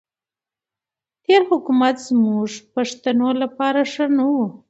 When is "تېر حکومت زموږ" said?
1.23-2.49